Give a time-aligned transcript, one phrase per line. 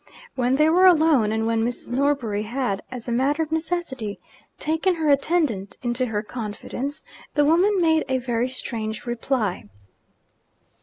[0.33, 1.91] When they were alone, and when Mrs.
[1.91, 4.19] Norbury had, as a matter of necessity,
[4.57, 9.69] taken her attendant into her confidence, the woman made a very strange reply.